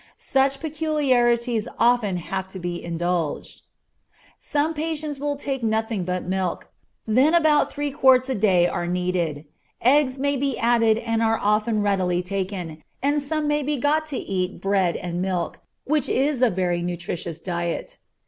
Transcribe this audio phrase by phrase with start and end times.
[0.17, 3.61] Such peculiarities often have to be indulged.
[4.39, 6.71] Some patients will take nothing but milk,
[7.05, 9.45] then about three quarts a day are needed;
[9.79, 14.17] eggs may be added and are often readily taken, and some may be got to
[14.17, 17.99] eat bread and milk, which is a very nutritious diet.